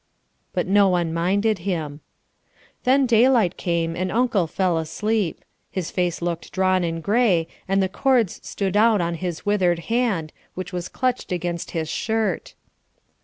[0.51, 2.01] But no one minded him.
[2.85, 5.45] Then daylight came and Uncle fell asleep.
[5.69, 10.33] His face looked drawn and gray and the cords stood out on his withered hand,
[10.55, 12.55] which was clutched against his shirt.